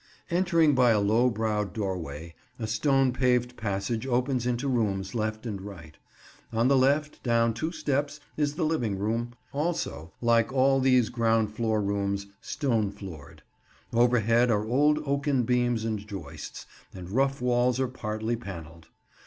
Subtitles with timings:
[0.31, 5.63] Entering by a low browed doorway, a stone paved passage opens into rooms right and
[5.63, 5.99] left.
[6.51, 11.53] On the left, down two steps, is the living room, also, like all these ground
[11.53, 13.43] floor rooms, stone floored.
[13.93, 16.65] Overhead are old oaken beams and joists,
[16.95, 18.87] and the rough walls are partly panelled.